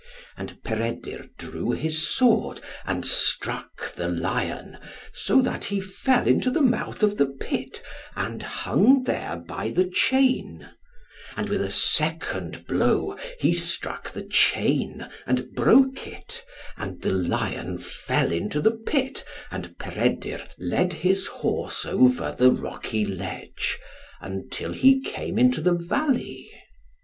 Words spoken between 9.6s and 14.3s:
the chain; and with a second blow he struck the